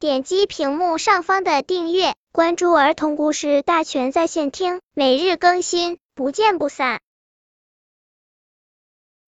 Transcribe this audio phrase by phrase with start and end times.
[0.00, 7.00] 点击屏幕上方的订阅，关注儿童故事大全在线听，每日更新，不见不散。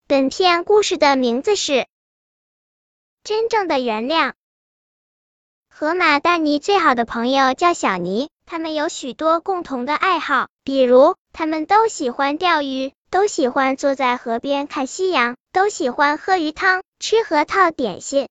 [0.06, 1.72] 本片故事的名字是
[3.24, 4.28] 《真正的原谅》。
[5.68, 16.84] 河马大尼最好的朋友叫小尼，他们有许多共同的爱好，比如他们都喜欢钓鱼，都喜欢坐在河边看夕阳，都喜欢喝鱼汤。
[17.00, 18.28] 吃核桃点心。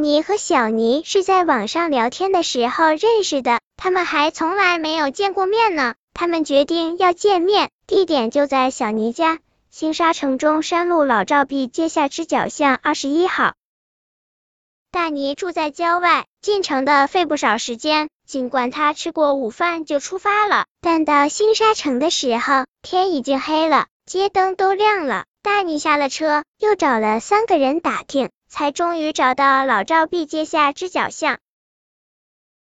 [0.00, 5.94] 大尼和小尼是在网上聊天的时候认识的，他们还从来没有见过面呢。
[6.14, 13.52] 他们决定要见面，地点就在小尼家，新沙城中山路老照壁街下支角巷二十一号。
[14.90, 18.08] 大尼住在郊外，进城的费不少时间。
[18.26, 25.26] 尽管他吃过午饭就出发了，但到新沙城的时候，天已经黑了，街灯都亮了。
[25.42, 31.38] 大尼下了车，又找了三个人打听，才终于找到老照壁街下支角巷。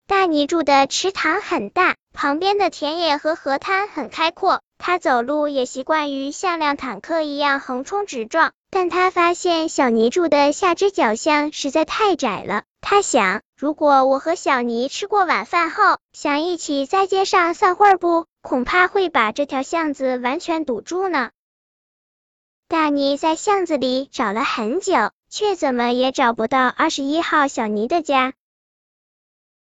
[0.05, 8.51] 大尼住的池塘很大，旁边的田野和河滩很开阔，他走路也习惯于像辆坦克一样横冲直撞。
[8.71, 21.31] 但他发现小尼住的下支角巷实在太窄了，他想，如果我和小尼吃过晚饭后，想一起在街上散会不，恐怕会把这条巷子完全堵住呢。
[22.69, 28.33] 大尼在巷子里找了很久，却怎么也找不到二十一号小尼的家。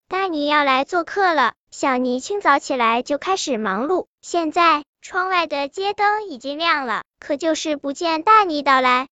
[0.07, 4.07] 大尼要来做客了，小尼清早起来就开始忙碌。
[4.23, 9.07] 现在窗外的街灯已经亮了，可就是不见大尼到来。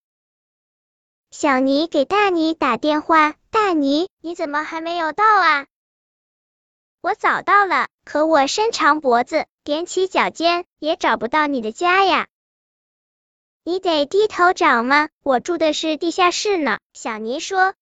[1.30, 5.68] 小尼给大尼打电话：“大尼，你怎么还没有到啊
[7.00, 12.26] ？”“我早到了，可我伸长脖子，踮起脚尖，也找不到你的家呀。”
[13.66, 15.08] 你得低头找吗？
[15.24, 16.80] 我住的是地下室呢。
[16.94, 17.74] 小尼说。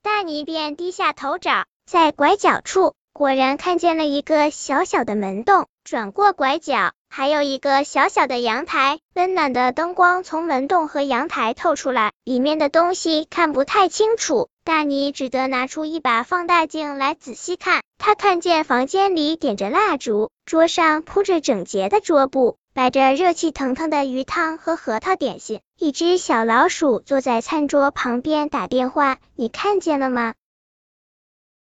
[0.00, 5.66] 大尼便低下头找，在拐角处，果然看见了一个小小的门洞。
[5.82, 14.48] 转过拐角，还有一个小小的阳台，温暖的灯光从门洞和阳台透出来，里面的东西看不太清楚。
[14.62, 17.82] 大尼只得拿出一把放大镜来仔细看。
[17.98, 22.56] 他看见房间里点着蜡烛，桌上铺着整洁的桌布。
[22.74, 30.34] 摆着热气腾腾的鱼汤和核桃点心，一只小老鼠坐在餐桌旁边打电话，你看见了吗？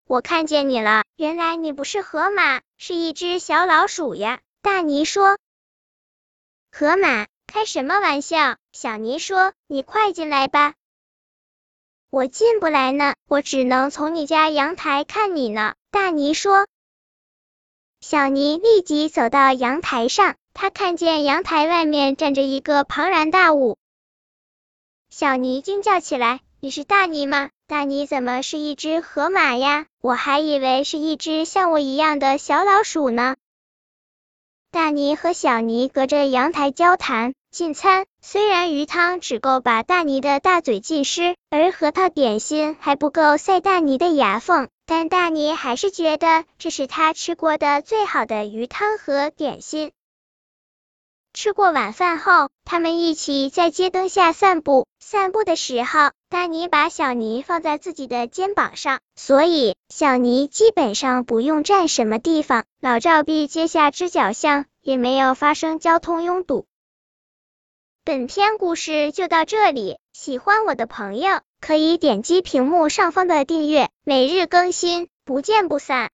[0.06, 4.38] 我看见你了，原来你不是河马，是一只小老鼠呀。
[4.62, 5.37] 大尼说。
[6.71, 8.56] 河马，开什么玩笑？
[8.71, 10.75] 小尼说，你快进来吧。
[12.09, 15.75] 我进不来呢，我只能从你家阳台看你呢。
[15.91, 16.69] 大尼说。
[18.00, 20.37] 小尼立即走到阳台上。
[20.53, 23.78] 他看见阳台外面站着一个庞然大物，
[25.09, 27.50] 小尼惊叫起来：“你是大尼吗？
[27.66, 29.87] 大尼怎么是一只河马呀？
[30.00, 33.37] 我还以为是一只像我一样的小老鼠呢。”
[34.71, 49.91] 大尼和小尼隔着阳台交谈进餐，虽然鱼汤只够把大尼的大嘴浸湿，而核桃点心还不够塞大尼的牙缝，但大尼还是觉得这是他吃过的最好的鱼汤和点心。
[51.32, 54.86] 吃过晚饭后，他们一起在街灯下散步。
[54.98, 62.64] 散步的时候，大尼把小尼放在自己的肩膀上，所以小尼基本上不用站什么地方。
[62.80, 66.66] 老照壁街下支角巷也没有发生交通拥堵。
[68.04, 76.08] 本篇故事就到这里，喜欢我的朋友可以点击屏幕上方的订阅，每日更新，不见不散。